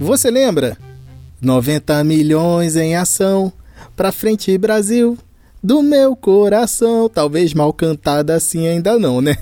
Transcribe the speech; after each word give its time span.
Você 0.00 0.30
lembra? 0.30 0.78
90 1.42 2.02
milhões 2.04 2.74
em 2.74 2.96
ação, 2.96 3.52
pra 3.94 4.10
frente 4.10 4.56
Brasil, 4.56 5.18
do 5.62 5.82
meu 5.82 6.16
coração. 6.16 7.06
Talvez 7.06 7.52
mal 7.52 7.70
cantada 7.70 8.34
assim 8.34 8.66
ainda 8.66 8.98
não, 8.98 9.20
né? 9.20 9.36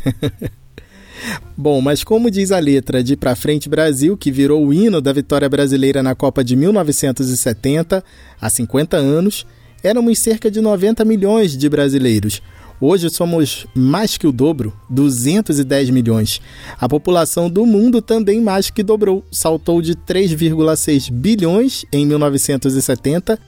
Bom, 1.57 1.81
mas 1.81 2.03
como 2.03 2.29
diz 2.29 2.51
a 2.51 2.59
letra 2.59 3.05
de 3.05 3.17
Pra 3.17 3.37
Frente 3.37 3.69
Brasil, 3.69 4.17
que 4.17 4.31
virou 4.31 4.67
o 4.67 4.73
hino 4.73 5.01
da 5.01 5.13
vitória 5.13 5.49
brasileira 5.49 6.03
na 6.03 6.15
Copa 6.15 6.43
de 6.43 6.55
1970, 6.57 8.05
há 8.41 8.51
50 8.51 8.97
anos, 8.97 9.47
éramos 9.83 10.19
cerca 10.19 10.51
de 10.51 10.61
90 10.61 11.05
milhões 11.05 11.57
de 11.57 11.69
brasileiros. 11.69 12.43
Hoje 12.81 13.11
somos 13.11 13.67
mais 13.75 14.17
que 14.17 14.27
o 14.27 14.33
dobro, 14.33 14.73
210 14.89 15.91
milhões. 15.91 16.41
A 16.81 16.89
população 16.89 17.51
do 17.51 17.67
mundo 17.67 18.01
também 18.01 18.41
mais 18.41 18.71
que 18.71 18.85
dobrou, 18.85 19.25
saltou 19.33 19.83
de 19.83 19.97
3,6 19.97 21.11
bilhões 21.11 21.85
em 21.93 22.07
1970 22.07 23.39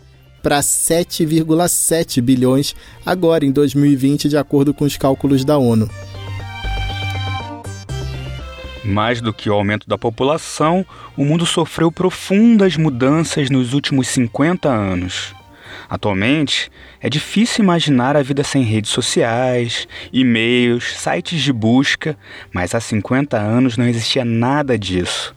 para 0.43 0.59
7,7 0.61 2.20
bilhões 2.20 2.75
agora 3.06 3.45
em 3.45 3.53
2020, 3.53 4.29
de 4.29 4.37
acordo 4.37 4.75
com 4.75 4.84
os 4.84 4.97
cálculos 4.97 5.45
da 5.45 5.56
ONU. 5.56 5.89
Mais 8.83 9.20
do 9.20 9.33
que 9.33 9.48
o 9.48 9.53
aumento 9.53 9.87
da 9.87 9.98
população, 9.98 10.84
o 11.17 11.25
mundo 11.25 11.47
sofreu 11.47 11.92
profundas 11.92 12.77
mudanças 12.77 13.48
nos 13.48 13.75
últimos 13.75 14.09
50 14.09 14.69
anos. 14.69 15.34
Atualmente, 15.91 16.71
é 17.01 17.11
difícil 17.11 17.65
imaginar 17.65 18.17
a 18.17 18.23
vida 18.23 18.45
sem 18.45 18.62
redes 18.62 18.93
sociais, 18.93 19.89
e-mails, 20.12 20.97
sites 20.97 21.43
de 21.43 21.53
busca, 21.53 22.17
mas 22.53 22.77
há 22.77 22.81
50 22.81 23.37
anos 23.37 23.77
não 23.77 23.89
existia 23.89 24.25
nada 24.25 24.79
disso. 24.79 25.34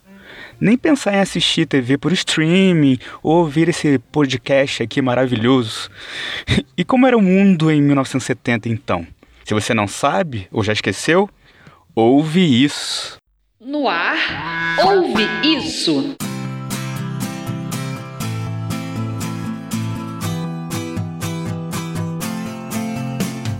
Nem 0.61 0.77
pensar 0.77 1.15
em 1.15 1.19
assistir 1.19 1.65
TV 1.65 1.97
por 1.97 2.13
streaming 2.13 2.99
ou 3.23 3.37
ouvir 3.37 3.67
esse 3.67 3.97
podcast 4.11 4.83
aqui 4.83 5.01
maravilhoso. 5.01 5.89
E 6.75 6.83
como 6.83 7.05
era 7.05 7.15
o 7.15 7.21
mundo 7.21 7.69
em 7.69 7.79
1970 7.79 8.67
então? 8.67 9.05
Se 9.45 9.53
você 9.53 9.75
não 9.75 9.87
sabe 9.87 10.47
ou 10.51 10.63
já 10.63 10.73
esqueceu, 10.73 11.29
ouve 11.95 12.63
isso. 12.63 13.17
No 13.61 13.87
ar, 13.87 14.17
ouve 14.83 15.23
isso. 15.43 16.15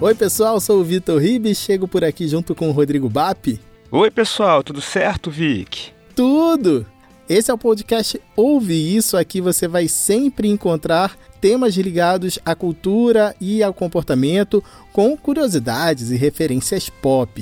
Oi, 0.04 0.14
pessoal, 0.14 0.60
sou 0.60 0.82
o 0.82 0.84
Vitor 0.84 1.18
Ribes, 1.18 1.60
chego 1.60 1.88
por 1.88 2.04
aqui 2.04 2.28
junto 2.28 2.54
com 2.54 2.68
o 2.68 2.74
Rodrigo 2.74 3.08
Bap. 3.08 3.58
Oi, 3.90 4.12
pessoal, 4.12 4.62
tudo 4.62 4.82
certo, 4.82 5.32
Vic? 5.32 5.94
Tudo! 6.14 6.86
Esse 7.30 7.50
é 7.50 7.54
o 7.54 7.58
podcast 7.58 8.20
Ouve 8.36 8.98
Isso. 8.98 9.16
Aqui 9.16 9.40
você 9.40 9.66
vai 9.66 9.88
sempre 9.88 10.50
encontrar 10.50 11.18
temas 11.40 11.78
ligados 11.78 12.38
à 12.44 12.54
cultura 12.54 13.34
e 13.40 13.64
ao 13.64 13.74
comportamento, 13.74 14.62
com 14.92 15.16
curiosidades 15.16 16.12
e 16.12 16.18
referências 16.18 16.90
pop. 16.90 17.42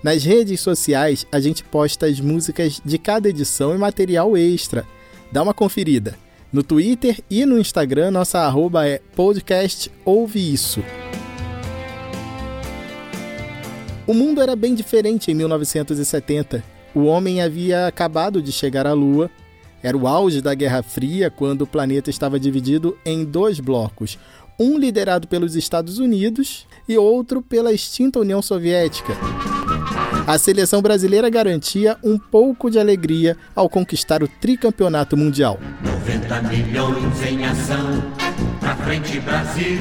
Nas 0.00 0.22
redes 0.22 0.60
sociais, 0.60 1.26
a 1.32 1.40
gente 1.40 1.64
posta 1.64 2.06
as 2.06 2.20
músicas 2.20 2.80
de 2.84 2.98
cada 2.98 3.28
edição 3.28 3.74
e 3.74 3.78
material 3.78 4.36
extra. 4.36 4.86
Dá 5.32 5.42
uma 5.42 5.52
conferida. 5.52 6.16
No 6.52 6.62
Twitter 6.62 7.18
e 7.28 7.44
no 7.44 7.58
Instagram, 7.58 8.12
nossa 8.12 8.38
arroba 8.38 8.86
é 8.86 9.00
podcast 9.16 9.90
Ouve 10.04 10.54
Isso. 10.54 10.84
O 14.06 14.14
mundo 14.14 14.40
era 14.40 14.54
bem 14.54 14.72
diferente 14.72 15.32
em 15.32 15.34
1970. 15.34 16.62
O 16.94 17.04
homem 17.06 17.42
havia 17.42 17.88
acabado 17.88 18.40
de 18.40 18.52
chegar 18.52 18.86
à 18.86 18.92
Lua. 18.92 19.28
Era 19.82 19.96
o 19.96 20.06
auge 20.06 20.40
da 20.40 20.54
Guerra 20.54 20.80
Fria, 20.82 21.28
quando 21.28 21.62
o 21.62 21.66
planeta 21.66 22.08
estava 22.08 22.38
dividido 22.38 22.96
em 23.04 23.24
dois 23.24 23.58
blocos, 23.58 24.16
um 24.58 24.78
liderado 24.78 25.26
pelos 25.26 25.56
Estados 25.56 25.98
Unidos 25.98 26.66
e 26.88 26.96
outro 26.96 27.42
pela 27.42 27.72
extinta 27.72 28.20
União 28.20 28.40
Soviética. 28.40 29.12
A 30.24 30.38
seleção 30.38 30.80
brasileira 30.80 31.28
garantia 31.28 31.96
um 32.02 32.16
pouco 32.16 32.70
de 32.70 32.78
alegria 32.78 33.36
ao 33.54 33.68
conquistar 33.68 34.22
o 34.22 34.28
tricampeonato 34.28 35.16
mundial. 35.16 35.58
90 35.84 36.42
milhões 36.42 37.22
em 37.28 37.44
ação, 37.44 38.02
pra 38.60 38.76
frente 38.76 39.18
Brasil, 39.20 39.78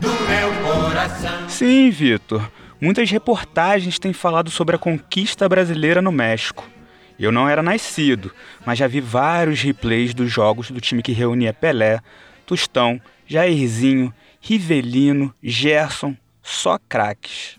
do 0.00 0.08
meu 0.08 0.72
coração. 0.72 1.48
Sim, 1.48 1.90
Vitor. 1.90 2.48
Muitas 2.82 3.08
reportagens 3.12 3.96
têm 3.96 4.12
falado 4.12 4.50
sobre 4.50 4.74
a 4.74 4.78
conquista 4.78 5.48
brasileira 5.48 6.02
no 6.02 6.10
México. 6.10 6.68
Eu 7.16 7.30
não 7.30 7.48
era 7.48 7.62
nascido, 7.62 8.32
mas 8.66 8.76
já 8.76 8.88
vi 8.88 9.00
vários 9.00 9.62
replays 9.62 10.12
dos 10.12 10.32
jogos 10.32 10.68
do 10.68 10.80
time 10.80 11.00
que 11.00 11.12
reunia 11.12 11.54
Pelé, 11.54 12.00
Tostão, 12.44 13.00
Jairzinho, 13.24 14.12
Rivelino, 14.40 15.32
Gerson, 15.40 16.16
só 16.42 16.76
craques. 16.88 17.56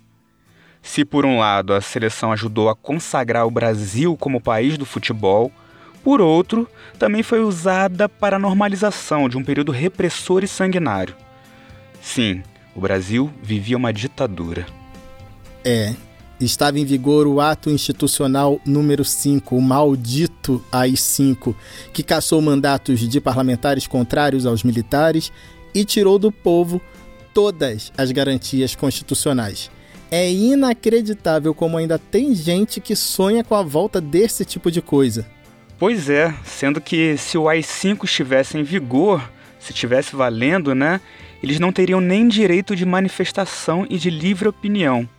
Se 0.82 1.06
por 1.06 1.26
um 1.26 1.40
lado 1.40 1.74
a 1.74 1.80
seleção 1.80 2.34
ajudou 2.34 2.68
a 2.68 2.76
consagrar 2.76 3.48
o 3.48 3.52
Brasil 3.52 4.18
como 4.18 4.42
país 4.42 4.78
do 4.78 4.86
futebol, 4.86 5.50
por 6.04 6.20
outro, 6.20 6.68
também 7.00 7.24
foi 7.24 7.40
usada 7.40 8.10
para 8.10 8.36
a 8.36 8.40
normalização 8.40 9.30
de 9.30 9.38
um 9.38 9.44
período 9.44 9.72
repressor 9.72 10.44
e 10.44 10.50
sanguinário. 10.50 11.16
Sim, 12.02 12.44
o 12.76 12.82
Brasil 12.82 13.32
vivia 13.42 13.78
uma 13.78 13.94
ditadura. 13.94 14.83
É, 15.66 15.94
estava 16.40 16.80
em 16.80 16.86
vigor 16.86 17.26
o 17.26 17.40
ato 17.40 17.70
institucional 17.70 18.60
número 18.66 19.06
5, 19.06 19.56
o 19.56 19.62
maldito 19.62 20.64
AI-5, 20.72 21.56
que 21.94 22.04
cassou 22.04 22.42
mandatos 22.42 23.00
de 23.00 23.22
parlamentares 23.22 23.88
contrários 23.88 24.46
aos 24.46 24.64
militares 24.64 25.32
e 25.74 25.86
tirou 25.86 26.20
do 26.20 26.32
povo 26.32 26.82
todas 27.34 27.92
as 27.98 28.12
garantias 28.12 28.76
constitucionais. 28.76 29.72
É 30.12 30.30
inacreditável 30.30 31.54
como 31.54 31.78
ainda 31.78 31.98
tem 31.98 32.36
gente 32.36 32.80
que 32.80 32.96
sonha 32.96 33.44
com 33.44 33.56
a 33.56 33.64
volta 33.64 34.00
desse 34.00 34.46
tipo 34.46 34.70
de 34.70 34.82
coisa. 34.82 35.26
Pois 35.80 36.10
é, 36.10 36.34
sendo 36.46 36.80
que 36.80 37.18
se 37.18 37.38
o 37.38 37.50
AI-5 37.50 38.04
estivesse 38.04 38.58
em 38.58 38.64
vigor, 38.64 39.28
se 39.60 39.72
estivesse 39.72 40.16
valendo, 40.16 40.76
né, 40.76 41.02
eles 41.42 41.60
não 41.60 41.72
teriam 41.72 42.00
nem 42.00 42.28
direito 42.28 42.76
de 42.76 42.86
manifestação 42.86 43.88
e 43.90 43.98
de 43.98 44.10
livre 44.10 44.48
opinião 44.48 45.10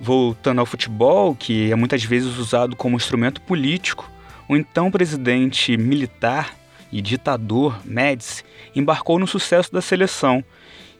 voltando 0.00 0.60
ao 0.60 0.66
futebol, 0.66 1.34
que 1.34 1.70
é 1.70 1.74
muitas 1.74 2.04
vezes 2.04 2.38
usado 2.38 2.76
como 2.76 2.96
instrumento 2.96 3.40
político, 3.40 4.10
o 4.48 4.56
então 4.56 4.90
presidente 4.90 5.76
militar 5.76 6.54
e 6.90 7.02
ditador 7.02 7.78
Médici 7.84 8.44
embarcou 8.74 9.18
no 9.18 9.26
sucesso 9.26 9.72
da 9.72 9.80
seleção 9.80 10.42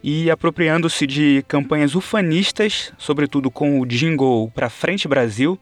e, 0.02 0.30
apropriando-se 0.30 1.06
de 1.06 1.44
campanhas 1.48 1.94
ufanistas, 1.94 2.92
sobretudo 2.98 3.50
com 3.50 3.80
o 3.80 3.86
jingle 3.86 4.50
Pra 4.54 4.70
Frente 4.70 5.08
Brasil, 5.08 5.58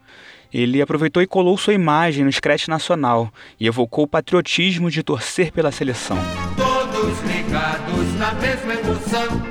ele 0.52 0.80
aproveitou 0.80 1.22
e 1.22 1.26
colou 1.26 1.56
sua 1.56 1.74
imagem 1.74 2.24
no 2.24 2.32
scratch 2.32 2.68
nacional 2.68 3.32
e 3.58 3.66
evocou 3.66 4.04
o 4.04 4.08
patriotismo 4.08 4.90
de 4.90 5.02
torcer 5.02 5.52
pela 5.52 5.72
seleção. 5.72 6.18
Todos 6.56 7.20
ligados 7.22 8.14
na 8.18 8.32
mesma 8.34 8.74
emoção, 8.74 9.45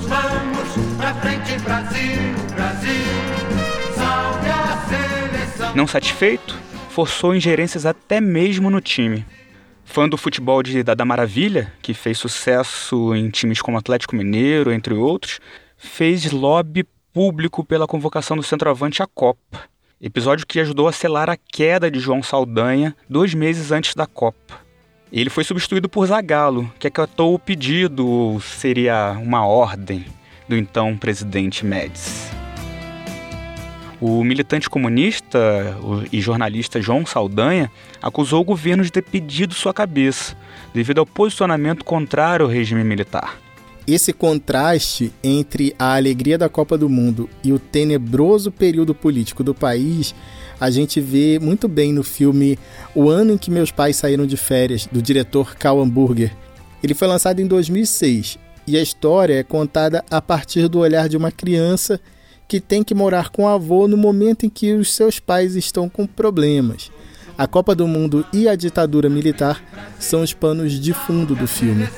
juntos 0.00 0.06
vamos 0.06 0.96
pra 0.96 1.14
frente, 1.14 1.58
Brasil, 1.62 2.34
Brasil, 2.54 3.94
salve 3.94 4.48
a 4.48 4.86
seleção. 4.88 5.76
Não 5.76 5.86
satisfeito, 5.86 6.58
forçou 6.90 7.34
ingerências 7.34 7.86
até 7.86 8.20
mesmo 8.20 8.70
no 8.70 8.80
time. 8.80 9.24
Fã 9.84 10.08
do 10.08 10.16
futebol 10.16 10.62
de 10.62 10.82
Dada 10.82 11.04
Maravilha, 11.04 11.72
que 11.82 11.92
fez 11.92 12.16
sucesso 12.18 13.14
em 13.14 13.28
times 13.28 13.60
como 13.60 13.76
Atlético 13.76 14.14
Mineiro, 14.14 14.72
entre 14.72 14.94
outros, 14.94 15.40
fez 15.76 16.30
lobby 16.30 16.86
público 17.12 17.64
pela 17.64 17.88
convocação 17.88 18.36
do 18.36 18.42
centroavante 18.42 19.02
à 19.02 19.06
Copa. 19.06 19.68
Episódio 20.00 20.46
que 20.46 20.60
ajudou 20.60 20.86
a 20.86 20.92
selar 20.92 21.28
a 21.28 21.36
queda 21.36 21.90
de 21.90 21.98
João 21.98 22.22
Saldanha 22.22 22.96
dois 23.08 23.34
meses 23.34 23.72
antes 23.72 23.94
da 23.94 24.06
Copa. 24.06 24.69
Ele 25.12 25.28
foi 25.28 25.42
substituído 25.42 25.88
por 25.88 26.06
Zagallo, 26.06 26.72
que 26.78 26.86
acatou 26.86 27.34
o 27.34 27.38
pedido, 27.38 28.06
ou 28.06 28.40
seria 28.40 29.18
uma 29.20 29.44
ordem, 29.44 30.04
do 30.48 30.56
então 30.56 30.96
presidente 30.96 31.66
Médici. 31.66 32.30
O 34.00 34.22
militante 34.22 34.70
comunista 34.70 35.76
e 36.12 36.20
jornalista 36.20 36.80
João 36.80 37.04
Saldanha 37.04 37.70
acusou 38.00 38.40
o 38.40 38.44
governo 38.44 38.84
de 38.84 38.92
ter 38.92 39.02
pedido 39.02 39.52
sua 39.52 39.74
cabeça, 39.74 40.36
devido 40.72 40.98
ao 40.98 41.06
posicionamento 41.06 41.84
contrário 41.84 42.46
ao 42.46 42.50
regime 42.50 42.84
militar. 42.84 43.36
Esse 43.86 44.12
contraste 44.12 45.12
entre 45.24 45.74
a 45.76 45.96
alegria 45.96 46.38
da 46.38 46.48
Copa 46.48 46.78
do 46.78 46.88
Mundo 46.88 47.28
e 47.42 47.52
o 47.52 47.58
tenebroso 47.58 48.52
período 48.52 48.94
político 48.94 49.42
do 49.42 49.54
país 49.54 50.14
a 50.60 50.70
gente 50.70 51.00
vê 51.00 51.38
muito 51.40 51.66
bem 51.66 51.92
no 51.92 52.02
filme 52.02 52.58
O 52.94 53.08
Ano 53.08 53.32
em 53.32 53.38
que 53.38 53.50
Meus 53.50 53.70
Pais 53.70 53.96
Saíram 53.96 54.26
de 54.26 54.36
Férias, 54.36 54.86
do 54.86 55.00
diretor 55.00 55.56
Karl 55.56 55.80
Hamburger. 55.80 56.36
Ele 56.82 56.94
foi 56.94 57.08
lançado 57.08 57.40
em 57.40 57.46
2006 57.46 58.38
e 58.66 58.76
a 58.76 58.82
história 58.82 59.40
é 59.40 59.42
contada 59.42 60.04
a 60.10 60.20
partir 60.20 60.68
do 60.68 60.78
olhar 60.78 61.08
de 61.08 61.16
uma 61.16 61.32
criança 61.32 61.98
que 62.46 62.60
tem 62.60 62.82
que 62.82 62.94
morar 62.94 63.30
com 63.30 63.44
o 63.44 63.48
avô 63.48 63.88
no 63.88 63.96
momento 63.96 64.44
em 64.44 64.50
que 64.50 64.74
os 64.74 64.92
seus 64.92 65.18
pais 65.18 65.56
estão 65.56 65.88
com 65.88 66.06
problemas. 66.06 66.90
A 67.38 67.46
Copa 67.46 67.74
do 67.74 67.88
Mundo 67.88 68.26
e 68.32 68.48
a 68.48 68.54
ditadura 68.54 69.08
militar 69.08 69.62
são 69.98 70.20
os 70.20 70.34
panos 70.34 70.78
de 70.78 70.92
fundo 70.92 71.34
do 71.34 71.46
filme. 71.46 71.88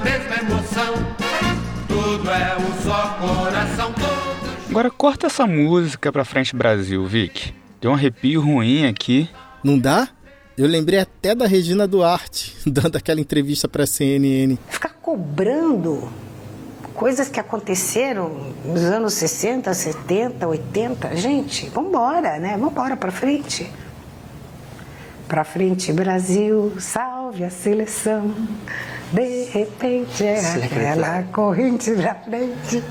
Mesma 0.00 0.36
emoção. 0.36 0.94
Tudo 1.88 2.30
é 2.30 2.56
um 2.56 2.82
só 2.82 3.18
coração, 3.20 3.92
todos. 3.92 4.70
Agora 4.70 4.90
corta 4.90 5.26
essa 5.26 5.46
música 5.46 6.12
pra 6.12 6.24
frente, 6.24 6.54
Brasil, 6.54 7.04
Vic. 7.06 7.52
Deu 7.80 7.90
um 7.90 7.94
arrepio 7.94 8.40
ruim 8.40 8.86
aqui. 8.86 9.28
Não 9.64 9.78
dá? 9.78 10.08
Eu 10.56 10.66
lembrei 10.66 10.98
até 10.98 11.34
da 11.34 11.46
Regina 11.46 11.86
Duarte, 11.86 12.56
dando 12.66 12.96
aquela 12.96 13.20
entrevista 13.20 13.66
para 13.66 13.84
a 13.84 13.86
CNN. 13.86 14.58
Ficar 14.68 14.90
cobrando 15.00 16.08
coisas 16.94 17.28
que 17.28 17.40
aconteceram 17.40 18.52
nos 18.64 18.82
anos 18.82 19.14
60, 19.14 19.72
70, 19.72 20.46
80. 20.46 21.16
Gente, 21.16 21.68
vamos 21.70 21.88
embora, 21.88 22.38
né? 22.38 22.52
Vamos 22.52 22.72
embora 22.72 22.96
para 22.96 23.10
frente. 23.10 23.70
Para 25.26 25.42
frente, 25.44 25.92
Brasil, 25.92 26.74
salve 26.78 27.42
a 27.42 27.50
seleção. 27.50 28.34
De 29.12 29.44
repente 29.44 30.24
é 30.24 30.38
aquela 30.64 31.22
corrente 31.32 31.90
pra 31.92 32.14
frente. 32.14 32.82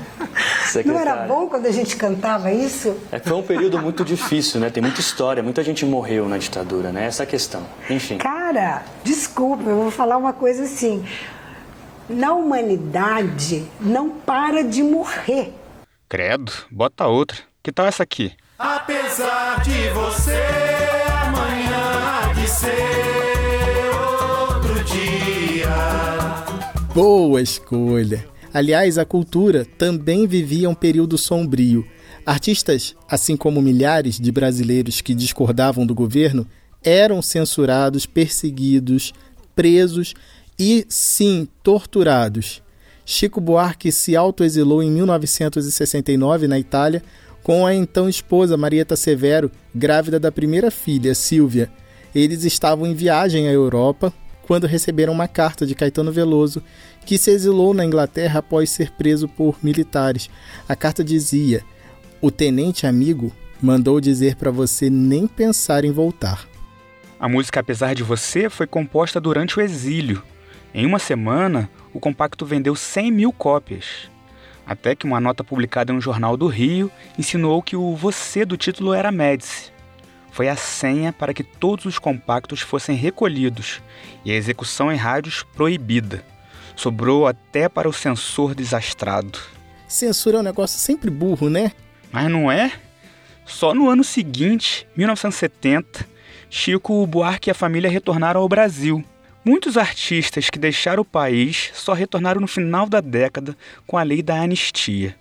Não 0.84 0.98
era 0.98 1.26
bom 1.26 1.46
quando 1.46 1.66
a 1.66 1.70
gente 1.70 1.96
cantava 1.96 2.52
isso? 2.52 2.94
É, 3.10 3.18
foi 3.18 3.32
um 3.32 3.42
período 3.42 3.78
muito 3.78 4.04
difícil, 4.04 4.60
né? 4.60 4.68
Tem 4.68 4.82
muita 4.82 5.00
história, 5.00 5.42
muita 5.42 5.64
gente 5.64 5.84
morreu 5.86 6.28
na 6.28 6.36
ditadura, 6.36 6.92
né? 6.92 7.06
Essa 7.06 7.22
é 7.22 7.24
a 7.24 7.26
questão. 7.26 7.62
Enfim. 7.88 8.18
Cara, 8.18 8.82
desculpa, 9.02 9.68
eu 9.68 9.76
vou 9.76 9.90
falar 9.90 10.18
uma 10.18 10.32
coisa 10.32 10.64
assim. 10.64 11.04
Na 12.08 12.34
humanidade, 12.34 13.64
não 13.80 14.10
para 14.10 14.62
de 14.62 14.82
morrer. 14.82 15.54
Credo, 16.08 16.52
bota 16.70 17.06
outra. 17.06 17.38
Que 17.62 17.72
tal 17.72 17.86
essa 17.86 18.02
aqui? 18.02 18.32
Apesar 18.58 19.62
de 19.62 19.88
você, 19.90 20.42
amanhã 21.22 22.28
há 22.28 22.32
de 22.34 22.48
ser. 22.48 23.19
Boa 26.92 27.40
escolha! 27.40 28.26
Aliás, 28.52 28.98
a 28.98 29.04
cultura 29.04 29.64
também 29.78 30.26
vivia 30.26 30.68
um 30.68 30.74
período 30.74 31.16
sombrio. 31.16 31.86
Artistas, 32.26 32.96
assim 33.08 33.36
como 33.36 33.62
milhares 33.62 34.18
de 34.18 34.32
brasileiros 34.32 35.00
que 35.00 35.14
discordavam 35.14 35.86
do 35.86 35.94
governo, 35.94 36.44
eram 36.82 37.22
censurados, 37.22 38.06
perseguidos, 38.06 39.12
presos 39.54 40.14
e, 40.58 40.84
sim, 40.88 41.46
torturados. 41.62 42.60
Chico 43.06 43.40
Buarque 43.40 43.92
se 43.92 44.16
autoexilou 44.16 44.82
em 44.82 44.90
1969 44.90 46.48
na 46.48 46.58
Itália 46.58 47.04
com 47.44 47.64
a 47.64 47.72
então 47.72 48.08
esposa 48.08 48.56
Marieta 48.56 48.96
Severo, 48.96 49.48
grávida 49.72 50.18
da 50.18 50.32
primeira 50.32 50.72
filha, 50.72 51.14
Silvia. 51.14 51.70
Eles 52.12 52.42
estavam 52.42 52.84
em 52.84 52.94
viagem 52.94 53.46
à 53.46 53.52
Europa 53.52 54.12
quando 54.50 54.66
receberam 54.66 55.12
uma 55.12 55.28
carta 55.28 55.64
de 55.64 55.76
Caetano 55.76 56.10
Veloso, 56.10 56.60
que 57.06 57.16
se 57.16 57.30
exilou 57.30 57.72
na 57.72 57.84
Inglaterra 57.84 58.40
após 58.40 58.68
ser 58.68 58.90
preso 58.90 59.28
por 59.28 59.56
militares. 59.62 60.28
A 60.68 60.74
carta 60.74 61.04
dizia: 61.04 61.62
O 62.20 62.32
tenente 62.32 62.84
amigo 62.84 63.30
mandou 63.62 64.00
dizer 64.00 64.34
para 64.34 64.50
você 64.50 64.90
nem 64.90 65.28
pensar 65.28 65.84
em 65.84 65.92
voltar. 65.92 66.48
A 67.20 67.28
música 67.28 67.60
Apesar 67.60 67.94
de 67.94 68.02
Você 68.02 68.50
foi 68.50 68.66
composta 68.66 69.20
durante 69.20 69.56
o 69.56 69.62
exílio. 69.62 70.20
Em 70.74 70.84
uma 70.84 70.98
semana, 70.98 71.70
o 71.94 72.00
compacto 72.00 72.44
vendeu 72.44 72.74
100 72.74 73.12
mil 73.12 73.32
cópias. 73.32 74.10
Até 74.66 74.96
que 74.96 75.06
uma 75.06 75.20
nota 75.20 75.44
publicada 75.44 75.92
no 75.92 76.00
Jornal 76.00 76.36
do 76.36 76.48
Rio 76.48 76.90
insinuou 77.16 77.62
que 77.62 77.76
o 77.76 77.94
você 77.94 78.44
do 78.44 78.56
título 78.56 78.94
era 78.94 79.12
Médici 79.12 79.69
foi 80.30 80.48
a 80.48 80.56
senha 80.56 81.12
para 81.12 81.34
que 81.34 81.42
todos 81.42 81.84
os 81.84 81.98
compactos 81.98 82.60
fossem 82.60 82.96
recolhidos 82.96 83.82
e 84.24 84.30
a 84.30 84.34
execução 84.34 84.92
em 84.92 84.96
rádios 84.96 85.42
proibida. 85.54 86.24
Sobrou 86.76 87.26
até 87.26 87.68
para 87.68 87.88
o 87.88 87.92
censor 87.92 88.54
desastrado. 88.54 89.38
Censura 89.86 90.38
é 90.38 90.40
um 90.40 90.44
negócio 90.44 90.78
sempre 90.78 91.10
burro, 91.10 91.50
né? 91.50 91.72
Mas 92.12 92.30
não 92.30 92.50
é? 92.50 92.72
Só 93.44 93.74
no 93.74 93.90
ano 93.90 94.04
seguinte, 94.04 94.86
1970, 94.96 96.06
Chico 96.48 97.06
Buarque 97.06 97.50
e 97.50 97.52
a 97.52 97.54
família 97.54 97.90
retornaram 97.90 98.40
ao 98.40 98.48
Brasil. 98.48 99.04
Muitos 99.44 99.76
artistas 99.76 100.50
que 100.50 100.58
deixaram 100.58 101.02
o 101.02 101.04
país 101.04 101.70
só 101.74 101.92
retornaram 101.92 102.40
no 102.40 102.46
final 102.46 102.88
da 102.88 103.00
década 103.00 103.56
com 103.86 103.96
a 103.96 104.02
lei 104.02 104.22
da 104.22 104.40
anistia. 104.40 105.16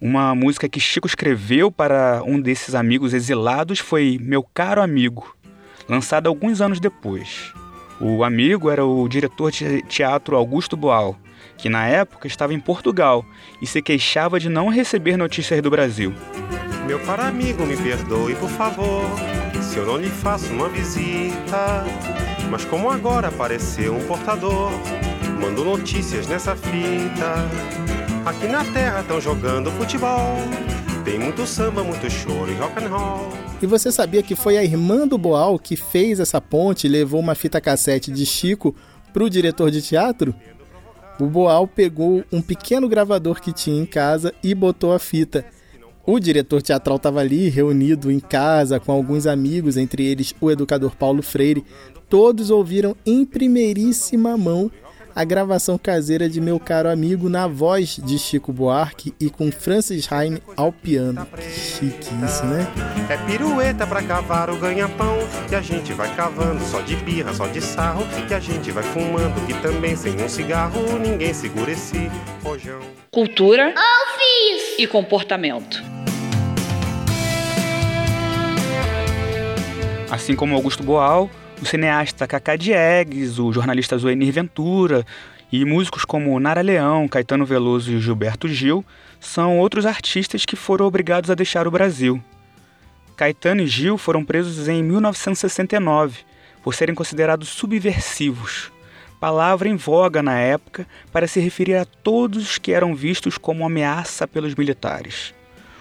Uma 0.00 0.32
música 0.32 0.68
que 0.68 0.78
Chico 0.78 1.08
escreveu 1.08 1.72
para 1.72 2.22
um 2.24 2.40
desses 2.40 2.76
amigos 2.76 3.12
exilados 3.12 3.80
foi 3.80 4.16
Meu 4.22 4.44
Caro 4.44 4.80
Amigo, 4.80 5.34
lançada 5.88 6.28
alguns 6.28 6.60
anos 6.60 6.78
depois. 6.78 7.52
O 8.00 8.22
amigo 8.22 8.70
era 8.70 8.84
o 8.84 9.08
diretor 9.08 9.50
de 9.50 9.82
teatro 9.82 10.36
Augusto 10.36 10.76
Boal, 10.76 11.18
que 11.56 11.68
na 11.68 11.84
época 11.88 12.28
estava 12.28 12.54
em 12.54 12.60
Portugal 12.60 13.24
e 13.60 13.66
se 13.66 13.82
queixava 13.82 14.38
de 14.38 14.48
não 14.48 14.68
receber 14.68 15.16
notícias 15.16 15.60
do 15.60 15.68
Brasil. 15.68 16.14
Meu 16.86 17.00
caro 17.00 17.22
amigo, 17.22 17.66
me 17.66 17.76
perdoe, 17.76 18.36
por 18.36 18.50
favor, 18.50 19.02
se 19.60 19.78
eu 19.78 19.84
não 19.84 19.96
lhe 19.96 20.08
faço 20.08 20.52
uma 20.52 20.68
visita. 20.68 21.84
Mas 22.48 22.64
como 22.64 22.88
agora 22.88 23.28
apareceu 23.28 23.96
um 23.96 24.06
portador, 24.06 24.70
mando 25.40 25.64
notícias 25.64 26.28
nessa 26.28 26.54
fita. 26.54 27.97
Aqui 28.24 28.46
na 28.46 28.64
terra 28.72 29.00
estão 29.00 29.20
jogando 29.20 29.70
futebol. 29.72 30.36
Tem 31.04 31.18
muito 31.18 31.46
samba, 31.46 31.82
muito 31.82 32.10
choro 32.10 32.50
e 32.50 32.54
rock 32.54 32.84
and 32.84 32.88
roll. 32.88 33.28
E 33.62 33.66
você 33.66 33.90
sabia 33.90 34.22
que 34.22 34.36
foi 34.36 34.58
a 34.58 34.64
irmã 34.64 35.06
do 35.06 35.16
Boal 35.16 35.58
que 35.58 35.76
fez 35.76 36.20
essa 36.20 36.40
ponte 36.40 36.86
e 36.86 36.90
levou 36.90 37.20
uma 37.20 37.34
fita 37.34 37.60
cassete 37.60 38.10
de 38.10 38.26
Chico 38.26 38.74
para 39.12 39.24
o 39.24 39.30
diretor 39.30 39.70
de 39.70 39.80
teatro? 39.80 40.34
O 41.18 41.26
Boal 41.26 41.66
pegou 41.66 42.22
um 42.32 42.42
pequeno 42.42 42.88
gravador 42.88 43.40
que 43.40 43.52
tinha 43.52 43.80
em 43.80 43.86
casa 43.86 44.32
e 44.42 44.54
botou 44.54 44.92
a 44.92 44.98
fita. 44.98 45.44
O 46.06 46.18
diretor 46.18 46.62
teatral 46.62 46.96
estava 46.96 47.20
ali, 47.20 47.48
reunido 47.48 48.10
em 48.10 48.20
casa 48.20 48.80
com 48.80 48.92
alguns 48.92 49.26
amigos, 49.26 49.76
entre 49.76 50.06
eles 50.06 50.34
o 50.40 50.50
educador 50.50 50.94
Paulo 50.96 51.22
Freire. 51.22 51.64
Todos 52.08 52.50
ouviram 52.50 52.96
em 53.04 53.24
primeiríssima 53.24 54.36
mão 54.36 54.70
a 55.18 55.24
gravação 55.24 55.76
caseira 55.76 56.28
de 56.28 56.40
meu 56.40 56.60
caro 56.60 56.88
amigo 56.88 57.28
na 57.28 57.48
voz 57.48 57.98
de 58.00 58.16
Chico 58.20 58.52
Buarque 58.52 59.12
e 59.18 59.28
com 59.28 59.50
Francis 59.50 60.06
Haim 60.12 60.38
ao 60.56 60.70
piano. 60.70 61.26
Que 61.34 61.42
chique 61.42 62.08
isso, 62.24 62.46
né? 62.46 62.64
É 63.10 63.16
pirueta 63.26 63.84
pra 63.84 64.00
cavar 64.00 64.48
o 64.48 64.56
ganha-pão 64.56 65.18
que 65.48 65.56
a 65.56 65.60
gente 65.60 65.92
vai 65.92 66.14
cavando 66.14 66.62
só 66.66 66.80
de 66.82 66.94
birra, 66.94 67.34
só 67.34 67.48
de 67.48 67.60
sarro 67.60 68.06
que 68.28 68.32
a 68.32 68.38
gente 68.38 68.70
vai 68.70 68.84
fumando 68.84 69.44
que 69.44 69.60
também 69.60 69.96
sem 69.96 70.14
um 70.22 70.28
cigarro 70.28 70.96
ninguém 71.00 71.34
segura 71.34 71.72
esse 71.72 72.08
rojão. 72.44 72.78
Cultura 73.10 73.74
e 74.78 74.86
comportamento. 74.86 75.82
Assim 80.08 80.36
como 80.36 80.54
Augusto 80.54 80.84
Boal, 80.84 81.28
o 81.60 81.66
cineasta 81.66 82.26
Cacá 82.26 82.56
Diegues, 82.56 83.38
o 83.38 83.52
jornalista 83.52 83.98
Zuenir 83.98 84.32
Ventura 84.32 85.04
e 85.50 85.64
músicos 85.64 86.04
como 86.04 86.38
Nara 86.38 86.60
Leão, 86.60 87.08
Caetano 87.08 87.44
Veloso 87.44 87.92
e 87.92 88.00
Gilberto 88.00 88.46
Gil 88.48 88.84
são 89.18 89.58
outros 89.58 89.84
artistas 89.84 90.44
que 90.44 90.54
foram 90.54 90.86
obrigados 90.86 91.30
a 91.30 91.34
deixar 91.34 91.66
o 91.66 91.70
Brasil. 91.70 92.22
Caetano 93.16 93.62
e 93.62 93.66
Gil 93.66 93.98
foram 93.98 94.24
presos 94.24 94.68
em 94.68 94.82
1969 94.82 96.18
por 96.62 96.74
serem 96.74 96.94
considerados 96.94 97.48
subversivos, 97.48 98.70
palavra 99.18 99.68
em 99.68 99.76
voga 99.76 100.22
na 100.22 100.38
época 100.38 100.86
para 101.10 101.26
se 101.26 101.40
referir 101.40 101.74
a 101.74 101.84
todos 101.84 102.58
que 102.58 102.72
eram 102.72 102.94
vistos 102.94 103.36
como 103.36 103.66
ameaça 103.66 104.28
pelos 104.28 104.54
militares. 104.54 105.34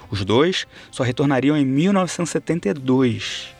Os 0.10 0.26
dois 0.26 0.66
só 0.90 1.04
retornariam 1.04 1.56
em 1.58 1.66
1972. 1.66 3.57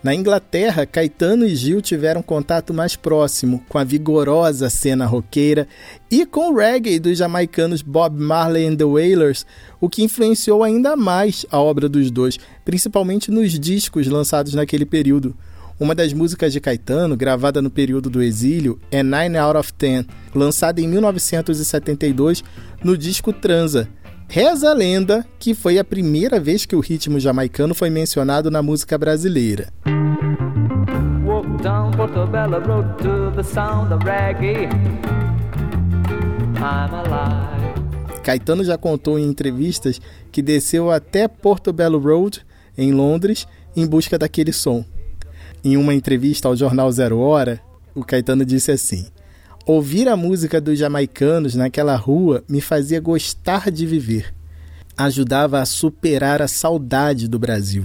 Na 0.00 0.14
Inglaterra, 0.14 0.86
Caetano 0.86 1.44
e 1.44 1.56
Gil 1.56 1.82
tiveram 1.82 2.22
contato 2.22 2.72
mais 2.72 2.94
próximo 2.94 3.64
com 3.68 3.78
a 3.78 3.84
vigorosa 3.84 4.70
cena 4.70 5.04
roqueira 5.04 5.66
e 6.08 6.24
com 6.24 6.52
o 6.52 6.56
reggae 6.56 7.00
dos 7.00 7.18
jamaicanos 7.18 7.82
Bob 7.82 8.16
Marley 8.16 8.64
and 8.64 8.76
the 8.76 8.84
Wailers, 8.84 9.44
o 9.80 9.88
que 9.88 10.04
influenciou 10.04 10.62
ainda 10.62 10.94
mais 10.94 11.44
a 11.50 11.58
obra 11.58 11.88
dos 11.88 12.12
dois, 12.12 12.38
principalmente 12.64 13.28
nos 13.32 13.58
discos 13.58 14.06
lançados 14.06 14.54
naquele 14.54 14.86
período. 14.86 15.36
Uma 15.80 15.96
das 15.96 16.12
músicas 16.12 16.52
de 16.52 16.60
Caetano, 16.60 17.16
gravada 17.16 17.60
no 17.60 17.70
período 17.70 18.08
do 18.08 18.22
exílio, 18.22 18.80
é 18.92 19.02
Nine 19.02 19.36
Out 19.36 19.58
of 19.58 19.72
Ten, 19.72 20.04
lançada 20.32 20.80
em 20.80 20.86
1972 20.86 22.44
no 22.84 22.96
disco 22.96 23.32
Transa. 23.32 23.88
Reza 24.30 24.68
a 24.68 24.74
lenda 24.74 25.26
que 25.38 25.54
foi 25.54 25.78
a 25.78 25.84
primeira 25.84 26.38
vez 26.38 26.66
que 26.66 26.76
o 26.76 26.80
ritmo 26.80 27.18
jamaicano 27.18 27.74
foi 27.74 27.88
mencionado 27.88 28.50
na 28.50 28.62
música 28.62 28.98
brasileira. 28.98 29.72
Caetano 38.22 38.62
já 38.62 38.76
contou 38.76 39.18
em 39.18 39.24
entrevistas 39.24 39.98
que 40.30 40.42
desceu 40.42 40.90
até 40.90 41.26
Portobello 41.26 41.98
Road, 41.98 42.44
em 42.76 42.92
Londres, 42.92 43.48
em 43.74 43.86
busca 43.86 44.18
daquele 44.18 44.52
som. 44.52 44.84
Em 45.64 45.78
uma 45.78 45.94
entrevista 45.94 46.48
ao 46.48 46.54
jornal 46.54 46.92
Zero 46.92 47.18
Hora, 47.18 47.58
o 47.94 48.04
Caetano 48.04 48.44
disse 48.44 48.70
assim: 48.70 49.06
Ouvir 49.68 50.08
a 50.08 50.16
música 50.16 50.62
dos 50.62 50.78
jamaicanos 50.78 51.54
naquela 51.54 51.94
rua 51.94 52.42
me 52.48 52.58
fazia 52.58 52.98
gostar 53.02 53.70
de 53.70 53.84
viver. 53.84 54.34
Ajudava 54.96 55.60
a 55.60 55.66
superar 55.66 56.40
a 56.40 56.48
saudade 56.48 57.28
do 57.28 57.38
Brasil. 57.38 57.84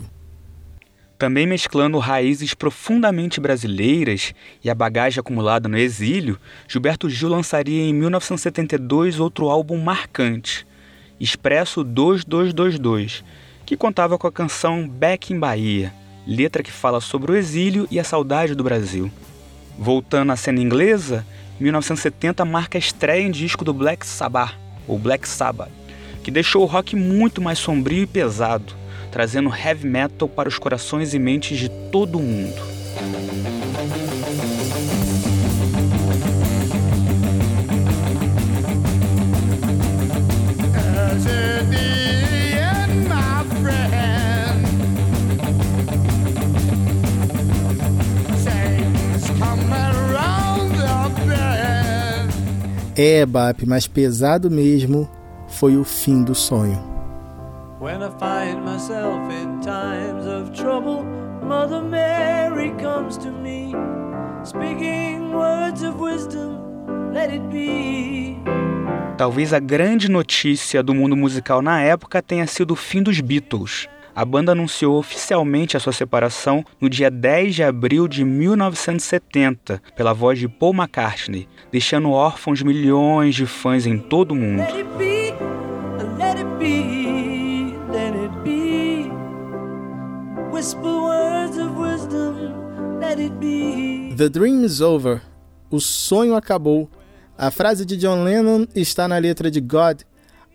Também 1.18 1.46
mesclando 1.46 2.00
raízes 2.00 2.54
profundamente 2.54 3.42
brasileiras 3.42 4.34
e 4.64 4.70
a 4.70 4.74
bagagem 4.74 5.20
acumulada 5.20 5.68
no 5.68 5.78
exílio, 5.78 6.40
Gilberto 6.70 7.10
Gil 7.10 7.28
lançaria 7.28 7.84
em 7.84 7.94
1972 7.94 9.20
outro 9.20 9.50
álbum 9.50 9.78
marcante, 9.78 10.66
Expresso 11.20 11.84
2222, 11.84 13.26
que 13.66 13.76
contava 13.76 14.18
com 14.18 14.26
a 14.26 14.32
canção 14.32 14.88
Back 14.88 15.34
in 15.34 15.38
Bahia, 15.38 15.94
letra 16.26 16.64
que 16.64 16.72
fala 16.72 17.02
sobre 17.02 17.34
o 17.34 17.36
exílio 17.36 17.86
e 17.92 18.00
a 18.00 18.06
saudade 18.06 18.56
do 18.56 18.64
Brasil. 18.64 19.12
Voltando 19.78 20.32
à 20.32 20.36
cena 20.36 20.60
inglesa, 20.60 21.26
1970 21.60 22.44
marca 22.46 22.78
a 22.78 22.80
estreia 22.80 23.22
em 23.22 23.32
disco 23.32 23.66
do 23.66 23.74
Black 23.74 24.06
Sabbath, 24.06 24.56
ou 24.88 24.98
Black 24.98 25.28
Sabbath, 25.28 25.72
que 26.24 26.32
deixou 26.32 26.64
o 26.64 26.66
rock 26.66 26.96
muito 26.96 27.42
mais 27.42 27.60
sombrio 27.60 28.04
e 28.04 28.08
pesado, 28.08 28.74
trazendo 29.12 29.54
heavy 29.54 29.88
metal 29.88 30.28
para 30.28 30.50
os 30.50 30.58
corações 30.58 31.14
e 31.14 31.20
mentes 31.20 31.58
de 31.58 31.70
todo 31.70 32.20
mundo. 32.20 32.73
É, 52.96 53.26
Bap, 53.26 53.66
mas 53.66 53.88
pesado 53.88 54.52
mesmo 54.52 55.10
foi 55.48 55.76
o 55.78 55.84
fim 55.84 56.24
do 56.24 56.36
sonho. 56.36 56.80
When 57.82 58.04
I 58.04 58.12
find 58.20 58.64
myself 58.64 59.20
in 59.34 59.60
times 59.62 60.28
of 60.28 60.52
trouble, 60.52 61.04
Mother 61.44 61.82
Mary 61.82 62.72
comes 62.80 63.18
to 63.18 63.32
me, 63.32 63.74
speaking 64.46 65.34
words 65.34 65.84
of 65.84 66.00
wisdom, 66.00 66.60
let 67.12 67.34
it 67.34 67.44
be. 67.52 68.38
Talvez 69.18 69.54
a 69.54 69.60
grande 69.60 70.08
notícia 70.08 70.84
do 70.84 70.94
mundo 70.94 71.18
musical 71.18 71.62
na 71.62 71.82
época 71.82 72.22
tenha 72.22 72.46
sido 72.46 72.72
o 72.72 72.76
fim 72.76 73.02
dos 73.02 73.20
Beatles. 73.20 73.90
A 74.16 74.24
banda 74.24 74.52
anunciou 74.52 75.00
oficialmente 75.00 75.76
a 75.76 75.80
sua 75.80 75.92
separação 75.92 76.64
no 76.80 76.88
dia 76.88 77.10
10 77.10 77.56
de 77.56 77.64
abril 77.64 78.08
de 78.08 78.24
1970, 78.24 79.82
pela 79.96 80.14
voz 80.14 80.38
de 80.38 80.48
Paul 80.48 80.74
McCartney, 80.74 81.48
deixando 81.72 82.12
órfãos 82.12 82.62
milhões 82.62 83.34
de 83.34 83.48
fãs 83.48 83.88
em 83.88 83.98
todo 83.98 84.34
o 84.34 84.36
mundo. 84.36 84.64
The 94.16 94.30
Dream 94.30 94.64
is 94.64 94.80
Over. 94.80 95.22
O 95.72 95.80
sonho 95.80 96.36
acabou. 96.36 96.88
A 97.36 97.50
frase 97.50 97.84
de 97.84 97.98
John 97.98 98.24
Lennon 98.24 98.68
está 98.76 99.08
na 99.08 99.18
letra 99.18 99.50
de 99.50 99.60
God. 99.60 100.02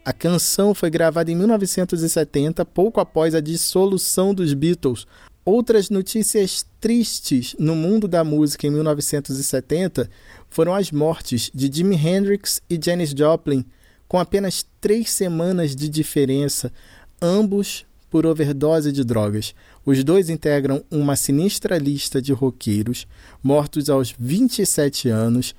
A 0.05 0.13
canção 0.13 0.75
foi 0.75 0.91
gravada 0.91 1.31
em 1.31 1.35
1970, 1.35 2.65
pouco 2.65 3.01
após 3.01 3.35
a 3.35 3.41
dissolução 3.41 4.33
dos 4.33 4.55
Beatles. 4.55 5.07
Outras 5.45 5.91
notícias 5.91 6.67
tristes 6.81 7.55
no 7.59 7.75
mundo 7.75 8.07
da 8.07 8.23
música 8.23 8.67
em 8.67 8.71
1970 8.71 10.09
foram 10.49 10.75
as 10.75 10.91
mortes 10.91 11.51
de 11.55 11.71
Jimi 11.73 11.97
Hendrix 11.97 12.61
e 12.69 12.79
Janis 12.83 13.11
Joplin, 13.11 13.65
com 14.07 14.19
apenas 14.19 14.65
três 14.81 15.11
semanas 15.11 15.75
de 15.75 15.89
diferença, 15.89 16.73
ambos 17.21 17.87
por 18.11 18.27
overdose 18.27 18.91
de 18.93 19.05
drogas. 19.05 19.55
Os 19.85 20.03
dois 20.03 20.31
integram 20.31 20.83
uma 20.91 21.17
sinistra 21.17 21.79
lista 21.79 22.21
de 22.21 22.33
roqueiros 22.33 23.07
mortos 23.43 23.91
aos 23.91 24.15
27 24.19 25.09
anos. 25.09 25.55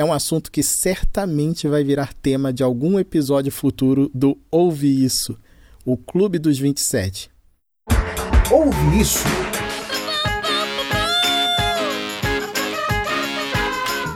É 0.00 0.04
um 0.04 0.14
assunto 0.14 0.50
que 0.50 0.62
certamente 0.62 1.68
vai 1.68 1.84
virar 1.84 2.14
tema 2.14 2.54
de 2.54 2.62
algum 2.62 2.98
episódio 2.98 3.52
futuro 3.52 4.10
do 4.14 4.34
Ouve 4.50 5.04
Isso, 5.04 5.36
o 5.84 5.94
Clube 5.94 6.38
dos 6.38 6.58
27. 6.58 7.30
Ouve 8.50 8.98
isso. 8.98 9.18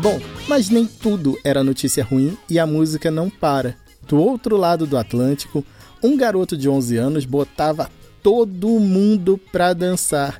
Bom, 0.01 0.19
mas 0.49 0.71
nem 0.71 0.87
tudo 0.87 1.39
era 1.45 1.63
notícia 1.63 2.03
ruim 2.03 2.35
e 2.49 2.59
a 2.59 2.67
música 2.67 3.11
não 3.11 3.29
para. 3.29 3.77
Do 4.09 4.17
outro 4.17 4.57
lado 4.57 4.87
do 4.87 4.97
Atlântico, 4.97 5.63
um 6.03 6.17
garoto 6.17 6.57
de 6.57 6.67
11 6.67 6.97
anos 6.97 7.25
botava 7.27 7.91
todo 8.23 8.81
mundo 8.81 9.39
pra 9.53 9.75
dançar 9.75 10.39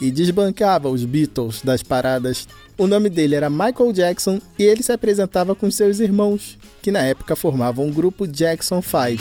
e 0.00 0.10
desbancava 0.10 0.88
os 0.88 1.04
Beatles 1.04 1.60
das 1.60 1.82
paradas. 1.82 2.48
O 2.80 2.86
nome 2.86 3.10
dele 3.10 3.34
era 3.34 3.50
Michael 3.50 3.92
Jackson 3.92 4.40
e 4.56 4.62
ele 4.62 4.84
se 4.84 4.92
apresentava 4.92 5.52
com 5.52 5.68
seus 5.68 5.98
irmãos, 5.98 6.56
que 6.80 6.92
na 6.92 7.00
época 7.00 7.34
formavam 7.34 7.88
o 7.88 7.92
grupo 7.92 8.24
Jackson 8.24 8.80
5. 8.80 9.20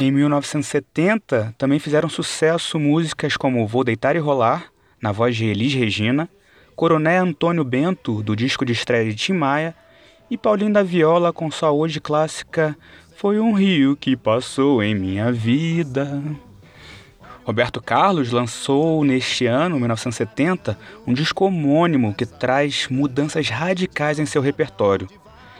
Em 0.00 0.10
1970, 0.10 1.54
também 1.58 1.78
fizeram 1.78 2.08
sucesso 2.08 2.78
músicas 2.80 3.36
como 3.36 3.66
Vou 3.66 3.84
Deitar 3.84 4.16
e 4.16 4.18
Rolar, 4.18 4.72
na 5.02 5.12
voz 5.12 5.36
de 5.36 5.44
Elis 5.44 5.74
Regina, 5.74 6.30
Coroné 6.74 7.18
Antônio 7.18 7.62
Bento, 7.62 8.22
do 8.22 8.34
disco 8.34 8.64
de 8.64 8.72
estreia 8.72 9.04
de 9.04 9.14
Tim 9.14 9.34
Maia, 9.34 9.76
e 10.30 10.38
Paulinho 10.38 10.72
da 10.72 10.82
Viola 10.82 11.32
com 11.32 11.50
sua 11.50 11.72
hoje 11.72 12.00
clássica 12.00 12.76
Foi 13.16 13.40
um 13.40 13.52
rio 13.52 13.96
que 13.96 14.16
passou 14.16 14.82
em 14.82 14.94
minha 14.94 15.32
vida. 15.32 16.22
Roberto 17.44 17.82
Carlos 17.82 18.30
lançou 18.30 19.02
neste 19.02 19.46
ano, 19.46 19.76
1970, 19.76 20.78
um 21.06 21.12
disco 21.12 21.44
homônimo 21.44 22.14
que 22.14 22.24
traz 22.24 22.86
mudanças 22.88 23.48
radicais 23.48 24.20
em 24.20 24.26
seu 24.26 24.40
repertório. 24.40 25.08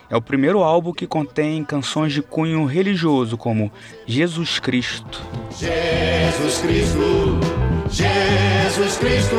É 0.08 0.16
o 0.16 0.22
primeiro 0.22 0.60
álbum 0.60 0.92
que 0.92 1.06
contém 1.06 1.64
canções 1.64 2.12
de 2.12 2.22
cunho 2.22 2.64
religioso, 2.64 3.36
como 3.36 3.72
Jesus 4.06 4.58
Cristo. 4.58 5.20
Jesus 5.56 6.58
Cristo, 6.58 7.40
Jesus 7.90 8.96
Cristo, 8.98 9.36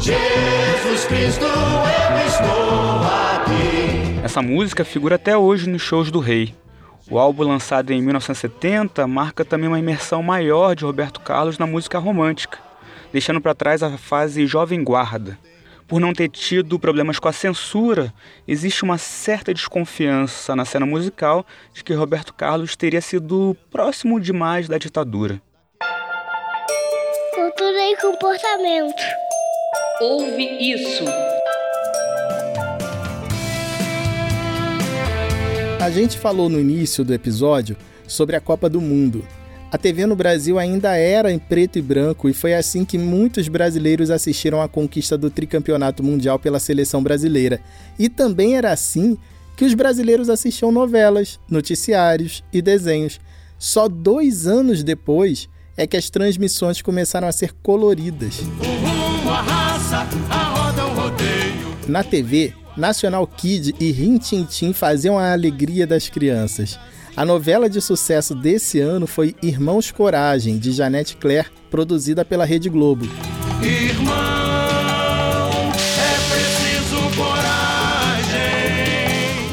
Jesus 0.00 1.04
Cristo, 1.06 1.44
eu 1.44 2.26
estou 2.26 3.00
aqui. 3.32 3.93
Essa 4.24 4.40
música 4.40 4.86
figura 4.86 5.16
até 5.16 5.36
hoje 5.36 5.68
nos 5.68 5.82
shows 5.82 6.10
do 6.10 6.18
Rei. 6.18 6.54
O 7.10 7.18
álbum 7.18 7.42
lançado 7.42 7.90
em 7.90 8.00
1970 8.00 9.06
marca 9.06 9.44
também 9.44 9.68
uma 9.68 9.78
imersão 9.78 10.22
maior 10.22 10.74
de 10.74 10.82
Roberto 10.82 11.20
Carlos 11.20 11.58
na 11.58 11.66
música 11.66 11.98
romântica, 11.98 12.58
deixando 13.12 13.38
para 13.38 13.54
trás 13.54 13.82
a 13.82 13.98
fase 13.98 14.46
jovem 14.46 14.82
guarda. 14.82 15.38
Por 15.86 16.00
não 16.00 16.14
ter 16.14 16.30
tido 16.30 16.78
problemas 16.78 17.18
com 17.18 17.28
a 17.28 17.34
censura, 17.34 18.14
existe 18.48 18.82
uma 18.82 18.96
certa 18.96 19.52
desconfiança 19.52 20.56
na 20.56 20.64
cena 20.64 20.86
musical 20.86 21.44
de 21.74 21.84
que 21.84 21.92
Roberto 21.92 22.32
Carlos 22.32 22.74
teria 22.74 23.02
sido 23.02 23.54
próximo 23.70 24.18
demais 24.18 24.66
da 24.68 24.78
ditadura. 24.78 25.38
Cultura 27.34 27.90
e 27.90 27.96
comportamento. 28.00 29.02
Ouve 30.00 30.72
isso. 30.72 31.04
A 35.84 35.90
gente 35.90 36.18
falou 36.18 36.48
no 36.48 36.58
início 36.58 37.04
do 37.04 37.12
episódio 37.12 37.76
sobre 38.08 38.34
a 38.34 38.40
Copa 38.40 38.70
do 38.70 38.80
Mundo. 38.80 39.22
A 39.70 39.76
TV 39.76 40.06
no 40.06 40.16
Brasil 40.16 40.58
ainda 40.58 40.96
era 40.96 41.30
em 41.30 41.38
preto 41.38 41.78
e 41.78 41.82
branco 41.82 42.26
e 42.26 42.32
foi 42.32 42.54
assim 42.54 42.86
que 42.86 42.96
muitos 42.96 43.48
brasileiros 43.48 44.10
assistiram 44.10 44.62
à 44.62 44.66
conquista 44.66 45.18
do 45.18 45.28
tricampeonato 45.28 46.02
mundial 46.02 46.38
pela 46.38 46.58
seleção 46.58 47.02
brasileira. 47.02 47.60
E 47.98 48.08
também 48.08 48.56
era 48.56 48.72
assim 48.72 49.18
que 49.58 49.64
os 49.66 49.74
brasileiros 49.74 50.30
assistiam 50.30 50.72
novelas, 50.72 51.38
noticiários 51.50 52.42
e 52.50 52.62
desenhos. 52.62 53.20
Só 53.58 53.86
dois 53.86 54.46
anos 54.46 54.82
depois 54.82 55.50
é 55.76 55.86
que 55.86 55.98
as 55.98 56.08
transmissões 56.08 56.80
começaram 56.80 57.28
a 57.28 57.32
ser 57.32 57.52
coloridas. 57.62 58.40
Na 61.86 62.02
TV, 62.02 62.54
National 62.76 63.26
Kid 63.26 63.74
e 63.78 63.92
Rin 63.92 64.18
Tin 64.18 64.44
Tin 64.44 64.72
faziam 64.72 65.18
a 65.18 65.32
alegria 65.32 65.86
das 65.86 66.08
crianças. 66.08 66.78
A 67.16 67.24
novela 67.24 67.70
de 67.70 67.80
sucesso 67.80 68.34
desse 68.34 68.80
ano 68.80 69.06
foi 69.06 69.36
Irmãos 69.40 69.92
Coragem, 69.92 70.58
de 70.58 70.72
Janete 70.72 71.16
Claire, 71.16 71.48
produzida 71.70 72.24
pela 72.24 72.44
Rede 72.44 72.68
Globo. 72.68 73.06
Irmão, 73.62 74.12
é 75.96 76.14
preciso 76.32 76.96
coragem. 77.16 77.54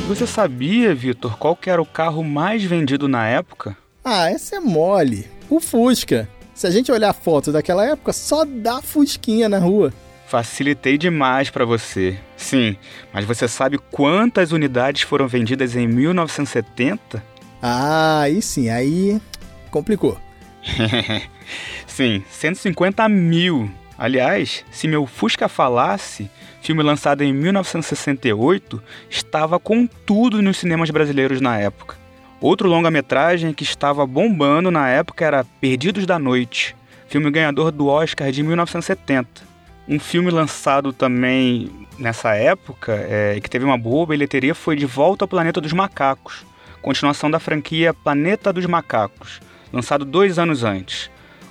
Você 0.07 0.25
sabia, 0.25 0.95
Vitor, 0.95 1.37
qual 1.37 1.55
que 1.55 1.69
era 1.69 1.81
o 1.81 1.85
carro 1.85 2.23
mais 2.23 2.63
vendido 2.63 3.07
na 3.07 3.27
época? 3.27 3.77
Ah, 4.03 4.31
essa 4.31 4.55
é 4.55 4.59
mole. 4.59 5.27
O 5.47 5.59
Fusca. 5.59 6.27
Se 6.55 6.65
a 6.65 6.71
gente 6.71 6.91
olhar 6.91 7.11
a 7.11 7.13
foto 7.13 7.51
daquela 7.51 7.85
época, 7.85 8.11
só 8.11 8.43
dá 8.43 8.81
Fusquinha 8.81 9.47
na 9.47 9.59
rua. 9.59 9.93
Facilitei 10.31 10.97
demais 10.97 11.49
para 11.49 11.65
você. 11.65 12.17
Sim, 12.37 12.77
mas 13.11 13.25
você 13.25 13.49
sabe 13.49 13.77
quantas 13.77 14.53
unidades 14.53 15.01
foram 15.01 15.27
vendidas 15.27 15.75
em 15.75 15.85
1970? 15.85 17.21
Ah, 17.61 18.21
aí 18.21 18.41
sim, 18.41 18.69
aí 18.69 19.21
complicou. 19.69 20.17
sim, 21.85 22.23
150 22.29 23.09
mil. 23.09 23.69
Aliás, 23.97 24.63
se 24.71 24.87
meu 24.87 25.05
Fusca 25.05 25.49
falasse, 25.49 26.31
filme 26.61 26.81
lançado 26.81 27.25
em 27.25 27.33
1968, 27.33 28.81
estava 29.09 29.59
com 29.59 29.85
tudo 29.85 30.41
nos 30.41 30.59
cinemas 30.59 30.89
brasileiros 30.91 31.41
na 31.41 31.57
época. 31.57 31.97
Outro 32.39 32.69
longa-metragem 32.69 33.51
que 33.51 33.63
estava 33.63 34.07
bombando 34.07 34.71
na 34.71 34.87
época 34.87 35.25
era 35.25 35.43
Perdidos 35.59 36.05
da 36.05 36.17
Noite, 36.17 36.73
filme 37.09 37.29
ganhador 37.29 37.69
do 37.69 37.87
Oscar 37.87 38.31
de 38.31 38.41
1970. 38.41 39.50
Um 39.87 39.99
filme 39.99 40.29
lançado 40.29 40.93
também 40.93 41.87
nessa 41.97 42.35
época 42.35 42.93
é, 42.93 43.39
que 43.41 43.49
teve 43.49 43.65
uma 43.65 43.77
boa 43.77 44.05
bilheteria 44.05 44.55
foi 44.55 44.75
De 44.75 44.85
Volta 44.85 45.25
ao 45.25 45.27
Planeta 45.27 45.59
dos 45.59 45.73
Macacos, 45.73 46.45
continuação 46.81 47.29
da 47.29 47.39
franquia 47.39 47.93
Planeta 47.93 48.53
dos 48.53 48.65
Macacos, 48.65 49.41
lançado 49.73 50.05
dois 50.05 50.37
anos 50.39 50.63
antes. 50.63 51.09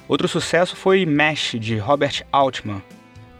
Outro 0.08 0.26
sucesso 0.26 0.74
foi 0.74 1.04
Mesh, 1.06 1.56
de 1.58 1.76
Robert 1.76 2.24
Altman. 2.32 2.82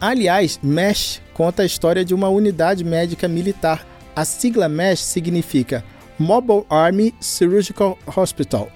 Aliás, 0.00 0.58
MESH 0.62 1.20
conta 1.34 1.62
a 1.62 1.66
história 1.66 2.04
de 2.04 2.14
uma 2.14 2.28
unidade 2.28 2.84
médica 2.84 3.28
militar. 3.28 3.86
A 4.14 4.24
sigla 4.24 4.68
MESH 4.68 5.00
significa 5.00 5.84
Mobile 6.18 6.64
Army 6.70 7.14
Surgical 7.20 7.98
Hospital, 8.16 8.70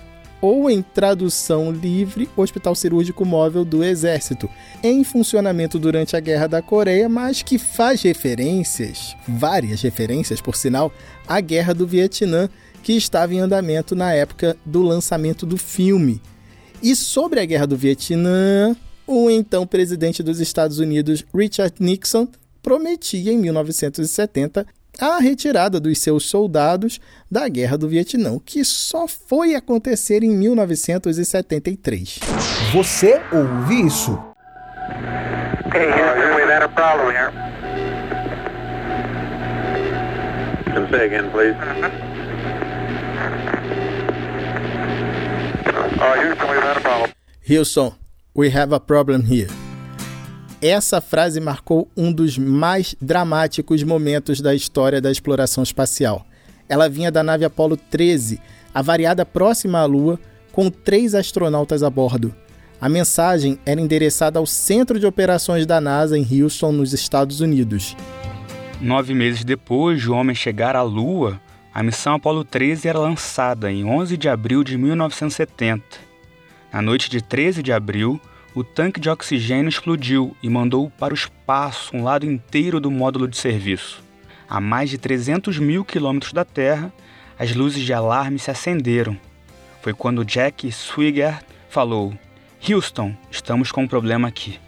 ou 0.45 0.69
em 0.69 0.83
tradução 0.83 1.73
livre, 1.73 2.29
Hospital 2.37 2.75
Cirúrgico 2.75 3.25
Móvel 3.25 3.65
do 3.65 3.83
Exército, 3.83 4.47
em 4.83 5.03
funcionamento 5.03 5.79
durante 5.79 6.19
a 6.19 6.21
Guerra 6.21 6.47
da 6.47 6.61
Coreia, 6.61 7.09
mas 7.09 7.43
que 7.43 7.57
faz 7.57 8.03
referências, 8.03 9.17
várias 9.27 9.81
referências 9.81 10.43
por 10.43 10.55
sinal, 10.55 10.93
à 11.27 11.41
Guerra 11.41 11.73
do 11.73 11.87
Vietnã, 11.87 12.51
que 12.83 12.93
estava 12.93 13.33
em 13.33 13.39
andamento 13.39 13.97
na 13.97 14.13
época 14.13 14.55
do 14.67 14.83
lançamento 14.83 15.47
do 15.47 15.57
filme. 15.57 16.21
E 16.83 16.95
sobre 16.95 17.41
a 17.41 17.45
Guerra 17.47 17.67
do 17.67 17.77
Vietnã, 17.79 18.77
o 19.07 19.31
então 19.31 19.67
presidente 19.67 20.23
dos 20.23 20.41
Estados 20.41 20.79
Unidos, 20.79 21.25
Richard 21.35 21.75
Nixon, 21.81 22.29
prometia 22.63 23.33
em 23.33 23.39
1970 23.39 24.67
a 25.01 25.19
retirada 25.19 25.81
dos 25.81 25.99
seus 25.99 26.29
soldados 26.29 27.01
da 27.31 27.49
Guerra 27.49 27.77
do 27.77 27.89
Vietnã, 27.89 28.39
que 28.45 28.65
só 28.65 29.07
foi 29.09 29.55
acontecer 29.55 30.23
em 30.23 30.31
1973. 30.37 32.21
Você 32.73 33.21
ouve 33.33 33.87
isso? 33.87 34.19
Hey, 35.73 35.91
Houston, 35.91 36.37
we've 36.37 36.49
had 36.49 36.63
a 36.63 36.69
problem 36.69 37.11
here. 37.11 37.33
Can 40.67 40.89
say 40.91 41.07
again, 41.07 41.31
please. 41.31 41.55
Uh, 46.01 46.15
Houston, 46.21 46.51
we've 46.51 46.63
had 46.63 46.77
a 46.77 46.81
problem. 46.81 47.11
Houston, 47.43 47.93
we 48.35 48.51
have 48.51 48.73
a 48.73 48.81
problem 48.81 49.23
here. 49.25 49.49
Essa 50.67 50.99
frase 50.99 51.43
marcou 51.43 51.91
um 51.95 52.11
dos 52.11 52.39
mais 52.39 52.97
dramáticos 52.99 53.83
momentos 53.83 54.41
da 54.41 54.55
história 54.55 54.99
da 54.99 55.13
exploração 55.13 55.63
espacial. 55.63 56.27
Ela 56.67 56.89
vinha 56.89 57.13
da 57.13 57.23
nave 57.23 57.45
Apollo 57.45 57.77
13, 57.77 58.41
avariada 58.73 59.27
próxima 59.27 59.81
à 59.81 59.85
Lua, 59.85 60.19
com 60.53 60.71
três 60.71 61.15
astronautas 61.15 61.83
a 61.83 61.91
bordo. 61.91 62.35
A 62.81 62.89
mensagem 62.89 63.59
era 63.67 63.79
endereçada 63.79 64.39
ao 64.39 64.47
Centro 64.47 64.99
de 64.99 65.05
Operações 65.05 65.67
da 65.67 65.83
NASA 65.83 66.17
em 66.17 66.27
Houston, 66.43 66.73
nos 66.73 66.95
Estados 66.95 67.43
Unidos. 67.43 67.95
Nove 68.81 69.13
meses 69.13 69.45
depois 69.45 70.01
de 70.01 70.09
o 70.09 70.15
homem 70.15 70.35
chegar 70.35 70.75
à 70.75 70.83
Lua, 70.83 71.39
a 71.75 71.83
missão 71.83 72.15
Apollo 72.15 72.43
13 72.43 72.89
era 72.89 72.99
lançada 72.99 73.71
em 73.71 73.85
11 73.85 74.17
de 74.17 74.31
abril 74.31 74.65
de 74.65 74.79
1970. 74.79 75.85
Na 76.73 76.81
noite 76.81 77.11
de 77.11 77.21
13 77.21 77.63
de 77.63 77.71
abril, 77.71 78.19
o 78.55 78.63
tanque 78.63 79.01
de 79.01 79.11
oxigênio 79.11 79.69
explodiu 79.69 80.37
e 80.43 80.49
mandou 80.49 80.91
para 80.91 81.13
o 81.13 81.17
espaço 81.17 81.95
um 81.97 82.05
lado 82.05 82.25
inteiro 82.25 82.79
do 82.79 82.91
módulo 82.91 83.27
de 83.27 83.37
serviço. 83.37 84.03
A 84.49 84.61
mais 84.61 84.91
de 84.91 84.97
300 84.97 85.59
mil 85.59 85.85
quilômetros 85.85 86.33
da 86.33 86.45
Terra, 86.45 86.93
as 87.37 87.53
luzes 87.55 87.83
de 87.83 87.93
alarme 87.93 88.39
se 88.39 88.51
acenderam. 88.51 89.19
Foi 89.83 89.93
quando 89.93 90.25
Jack 90.25 90.71
Swigert 90.71 91.43
falou: 91.69 92.15
Houston, 92.69 93.15
estamos 93.29 93.73
com 93.73 93.83
um 93.83 93.89
problema 93.89 94.29
aqui. 94.29 94.61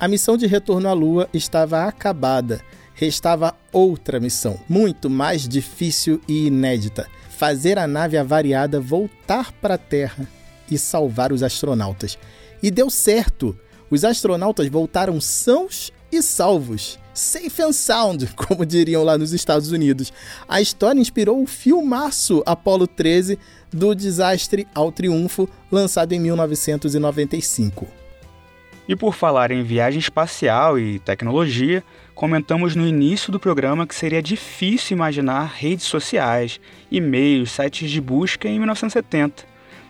A 0.00 0.08
missão 0.08 0.36
de 0.36 0.46
retorno 0.46 0.88
à 0.88 0.92
Lua 0.94 1.28
estava 1.34 1.84
acabada. 1.84 2.62
Restava 2.94 3.54
outra 3.70 4.18
missão, 4.18 4.58
muito 4.68 5.10
mais 5.10 5.46
difícil 5.46 6.20
e 6.26 6.46
inédita: 6.46 7.06
fazer 7.28 7.78
a 7.78 7.86
nave 7.86 8.16
avariada 8.16 8.80
voltar 8.80 9.52
para 9.52 9.74
a 9.74 9.78
Terra 9.78 10.26
e 10.70 10.78
salvar 10.78 11.32
os 11.32 11.42
astronautas. 11.42 12.18
E 12.62 12.70
deu 12.70 12.90
certo. 12.90 13.58
Os 13.90 14.04
astronautas 14.04 14.68
voltaram 14.68 15.20
sãos 15.20 15.92
e 16.10 16.22
salvos. 16.22 16.98
Safe 17.14 17.62
and 17.62 17.72
sound, 17.72 18.28
como 18.36 18.64
diriam 18.64 19.02
lá 19.02 19.18
nos 19.18 19.32
Estados 19.32 19.72
Unidos. 19.72 20.12
A 20.48 20.60
história 20.60 21.00
inspirou 21.00 21.42
o 21.42 21.46
filmaço 21.46 22.42
Apollo 22.46 22.86
13 22.86 23.38
do 23.72 23.94
desastre 23.94 24.66
ao 24.74 24.92
triunfo, 24.92 25.48
lançado 25.70 26.12
em 26.12 26.20
1995. 26.20 27.86
E 28.88 28.96
por 28.96 29.14
falar 29.14 29.50
em 29.50 29.62
viagem 29.62 29.98
espacial 29.98 30.78
e 30.78 30.98
tecnologia, 31.00 31.84
comentamos 32.14 32.74
no 32.74 32.86
início 32.86 33.30
do 33.30 33.38
programa 33.38 33.86
que 33.86 33.94
seria 33.94 34.22
difícil 34.22 34.96
imaginar 34.96 35.52
redes 35.54 35.84
sociais, 35.84 36.58
e-mails, 36.90 37.50
sites 37.50 37.90
de 37.90 38.00
busca 38.00 38.48
em 38.48 38.58
1970. 38.58 39.44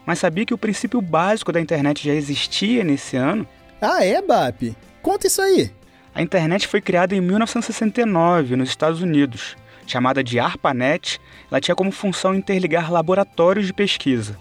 Mas 0.08 0.20
sabia 0.20 0.46
que 0.46 0.54
o 0.54 0.58
princípio 0.58 1.02
básico 1.02 1.52
da 1.52 1.60
internet 1.60 2.02
já 2.02 2.14
existia 2.14 2.82
nesse 2.82 3.14
ano? 3.14 3.46
Ah, 3.78 4.02
é, 4.02 4.22
BAP? 4.22 4.74
Conta 5.02 5.26
isso 5.26 5.42
aí. 5.42 5.70
A 6.14 6.22
internet 6.22 6.66
foi 6.66 6.80
criada 6.80 7.14
em 7.14 7.20
1969 7.20 8.56
nos 8.56 8.70
Estados 8.70 9.02
Unidos. 9.02 9.54
Chamada 9.86 10.24
de 10.24 10.40
ARPANET, 10.40 11.20
ela 11.50 11.60
tinha 11.60 11.74
como 11.74 11.92
função 11.92 12.34
interligar 12.34 12.90
laboratórios 12.90 13.66
de 13.66 13.74
pesquisa. 13.74 14.38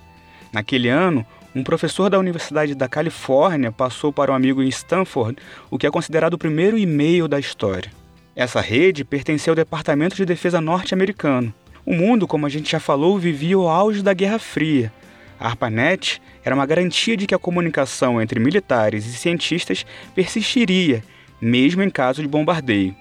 Naquele 0.53 0.88
ano, 0.88 1.25
um 1.53 1.65
professor 1.65 2.10
da 2.10 2.17
Universidade 2.17 2.73
da 2.73 2.88
Califórnia 2.88 3.69
passou 3.69 4.13
para 4.13 4.32
um 4.32 4.36
amigo 4.36 4.63
em 4.63 4.69
Stanford 4.69 5.38
o 5.69 5.77
que 5.77 5.86
é 5.86 5.91
considerado 5.91 6.36
o 6.36 6.38
primeiro 6.38 6.77
e-mail 6.77 7.27
da 7.27 7.41
história. 7.41 7.91
Essa 8.34 8.62
rede 8.62 9.03
pertencia 9.03 9.51
ao 9.51 9.56
Departamento 9.56 10.15
de 10.15 10.23
Defesa 10.23 10.62
norte-americano. 10.62 11.53
O 11.86 11.93
mundo, 11.93 12.25
como 12.25 12.45
a 12.45 12.49
gente 12.49 12.71
já 12.71 12.80
falou, 12.80 13.19
vivia 13.19 13.60
o 13.60 13.67
auge 13.67 14.01
da 14.01 14.13
Guerra 14.13 14.39
Fria. 14.39 14.93
A 15.39 15.47
ARPANET 15.47 16.21
era 16.43 16.56
uma 16.56 16.65
garantia 16.65 17.15
de 17.15 17.28
que 17.28 17.36
a 17.36 17.39
comunicação 17.39 18.21
entre 18.21 18.39
militares 18.39 19.06
e 19.06 19.13
cientistas 19.13 19.86
persistiria, 20.15 21.04
mesmo 21.41 21.84
em 21.84 21.89
caso 21.89 22.21
de 22.21 22.28
bombardeio. 22.28 22.95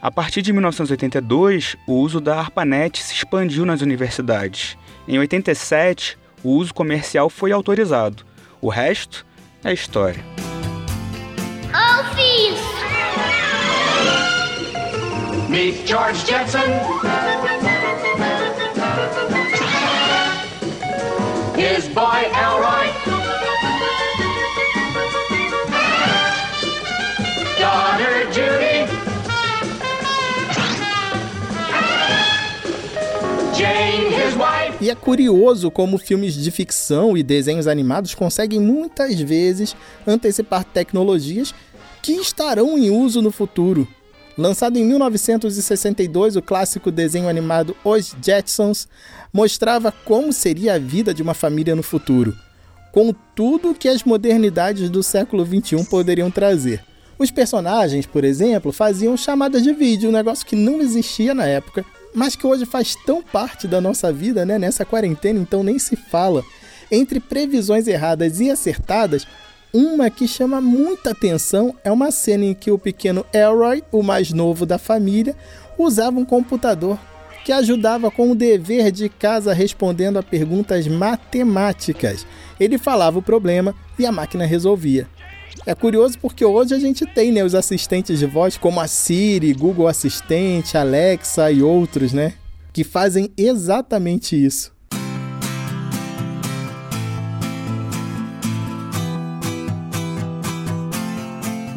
A 0.00 0.10
partir 0.10 0.42
de 0.42 0.52
1982, 0.52 1.76
o 1.86 1.94
uso 1.94 2.20
da 2.20 2.38
ARPANET 2.38 3.02
se 3.02 3.14
expandiu 3.14 3.64
nas 3.64 3.80
universidades. 3.80 4.76
Em 5.06 5.18
87, 5.18 6.18
o 6.42 6.50
uso 6.50 6.74
comercial 6.74 7.30
foi 7.30 7.52
autorizado. 7.52 8.24
O 8.60 8.68
resto 8.68 9.24
é 9.64 9.72
história. 9.72 10.22
Meet 15.52 15.86
George 15.86 16.24
Jetson. 16.24 17.51
His 21.62 21.86
boy 21.86 22.24
Elroy. 22.34 22.88
Daughter 27.56 28.26
Judy. 28.32 28.88
Jane. 33.56 34.12
E 34.80 34.90
é 34.90 34.94
curioso 34.96 35.70
como 35.70 35.98
filmes 35.98 36.34
de 36.34 36.50
ficção 36.50 37.16
e 37.16 37.22
desenhos 37.22 37.68
animados 37.68 38.12
conseguem 38.12 38.58
muitas 38.58 39.20
vezes 39.20 39.76
antecipar 40.04 40.64
tecnologias 40.64 41.54
que 42.02 42.14
estarão 42.14 42.76
em 42.76 42.90
uso 42.90 43.22
no 43.22 43.30
futuro. 43.30 43.86
Lançado 44.42 44.76
em 44.76 44.84
1962, 44.84 46.34
o 46.34 46.42
clássico 46.42 46.90
desenho 46.90 47.28
animado 47.28 47.76
Os 47.84 48.12
Jetsons 48.20 48.88
mostrava 49.32 49.92
como 49.92 50.32
seria 50.32 50.74
a 50.74 50.78
vida 50.80 51.14
de 51.14 51.22
uma 51.22 51.32
família 51.32 51.76
no 51.76 51.82
futuro, 51.84 52.36
com 52.90 53.14
tudo 53.36 53.72
que 53.72 53.88
as 53.88 54.02
modernidades 54.02 54.90
do 54.90 55.00
século 55.00 55.46
XXI 55.46 55.84
poderiam 55.84 56.28
trazer. 56.28 56.82
Os 57.16 57.30
personagens, 57.30 58.04
por 58.04 58.24
exemplo, 58.24 58.72
faziam 58.72 59.16
chamadas 59.16 59.62
de 59.62 59.72
vídeo, 59.72 60.08
um 60.08 60.12
negócio 60.12 60.44
que 60.44 60.56
não 60.56 60.80
existia 60.80 61.32
na 61.32 61.46
época, 61.46 61.84
mas 62.12 62.34
que 62.34 62.44
hoje 62.44 62.66
faz 62.66 62.96
tão 63.06 63.22
parte 63.22 63.68
da 63.68 63.80
nossa 63.80 64.12
vida, 64.12 64.44
né? 64.44 64.58
Nessa 64.58 64.84
quarentena, 64.84 65.38
então 65.38 65.62
nem 65.62 65.78
se 65.78 65.94
fala. 65.94 66.42
Entre 66.90 67.20
previsões 67.20 67.86
erradas 67.86 68.40
e 68.40 68.50
acertadas, 68.50 69.24
uma 69.72 70.10
que 70.10 70.28
chama 70.28 70.60
muita 70.60 71.12
atenção 71.12 71.74
é 71.82 71.90
uma 71.90 72.10
cena 72.10 72.44
em 72.44 72.54
que 72.54 72.70
o 72.70 72.78
pequeno 72.78 73.24
Elroy, 73.32 73.82
o 73.90 74.02
mais 74.02 74.30
novo 74.30 74.66
da 74.66 74.76
família, 74.76 75.34
usava 75.78 76.18
um 76.18 76.24
computador 76.24 76.98
que 77.44 77.52
ajudava 77.52 78.10
com 78.10 78.30
o 78.30 78.34
dever 78.34 78.92
de 78.92 79.08
casa 79.08 79.52
respondendo 79.52 80.18
a 80.18 80.22
perguntas 80.22 80.86
matemáticas. 80.86 82.26
Ele 82.60 82.78
falava 82.78 83.18
o 83.18 83.22
problema 83.22 83.74
e 83.98 84.06
a 84.06 84.12
máquina 84.12 84.44
resolvia. 84.44 85.08
É 85.66 85.74
curioso 85.74 86.18
porque 86.18 86.44
hoje 86.44 86.74
a 86.74 86.78
gente 86.78 87.06
tem 87.06 87.32
né, 87.32 87.42
os 87.42 87.54
assistentes 87.54 88.18
de 88.18 88.26
voz 88.26 88.56
como 88.56 88.80
a 88.80 88.86
Siri, 88.86 89.52
Google 89.52 89.88
Assistente, 89.88 90.76
Alexa 90.76 91.50
e 91.50 91.62
outros, 91.62 92.12
né? 92.12 92.34
Que 92.72 92.84
fazem 92.84 93.30
exatamente 93.36 94.36
isso. 94.36 94.71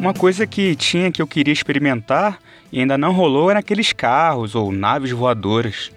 Uma 0.06 0.14
coisa 0.14 0.46
que 0.46 0.76
tinha 0.76 1.10
que 1.10 1.20
eu 1.20 1.26
queria 1.26 1.52
experimentar 1.52 2.38
e 2.70 2.78
ainda 2.78 2.96
não 2.96 3.12
rolou 3.12 3.50
era 3.50 3.58
aqueles 3.58 3.92
carros 3.92 4.54
ou 4.54 4.70
naves 4.70 5.10
voadoras. 5.10 5.90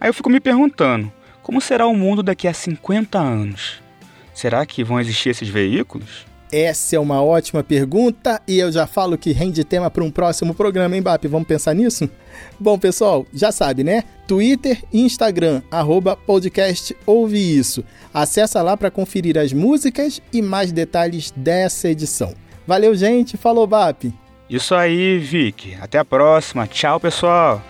Aí 0.00 0.08
eu 0.08 0.14
fico 0.14 0.30
me 0.30 0.38
perguntando, 0.38 1.10
como 1.42 1.60
será 1.60 1.88
o 1.88 1.96
mundo 1.96 2.22
daqui 2.22 2.46
a 2.46 2.54
50 2.54 3.18
anos? 3.18 3.82
Será 4.32 4.64
que 4.64 4.84
vão 4.84 5.00
existir 5.00 5.30
esses 5.30 5.48
veículos? 5.48 6.24
Essa 6.52 6.94
é 6.94 7.00
uma 7.00 7.20
ótima 7.20 7.64
pergunta 7.64 8.40
e 8.46 8.60
eu 8.60 8.70
já 8.70 8.86
falo 8.86 9.18
que 9.18 9.32
rende 9.32 9.64
tema 9.64 9.90
para 9.90 10.04
um 10.04 10.10
próximo 10.12 10.54
programa, 10.54 10.94
hein, 10.94 11.02
Bap? 11.02 11.26
Vamos 11.26 11.48
pensar 11.48 11.74
nisso? 11.74 12.08
Bom, 12.60 12.78
pessoal, 12.78 13.26
já 13.34 13.50
sabe, 13.50 13.82
né? 13.82 14.04
Twitter 14.28 14.80
e 14.92 15.00
Instagram, 15.00 15.62
arroba 15.68 16.14
podcast 16.14 16.96
Ouve 17.04 17.58
Isso. 17.58 17.82
Acesse 18.14 18.56
lá 18.58 18.76
para 18.76 18.88
conferir 18.88 19.36
as 19.36 19.52
músicas 19.52 20.22
e 20.32 20.40
mais 20.40 20.70
detalhes 20.70 21.32
dessa 21.34 21.88
edição. 21.88 22.40
Valeu, 22.66 22.94
gente. 22.94 23.36
Falou, 23.36 23.66
BAP. 23.66 24.12
Isso 24.48 24.74
aí, 24.74 25.18
Vic. 25.18 25.74
Até 25.80 25.98
a 25.98 26.04
próxima. 26.04 26.66
Tchau, 26.66 27.00
pessoal. 27.00 27.62